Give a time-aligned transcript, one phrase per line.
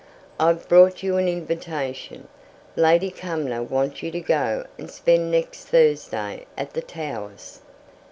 [0.39, 2.27] I've brought you an invitation.
[2.75, 7.59] Lady Cumnor wants you to go and spend next Thursday at the Towers!"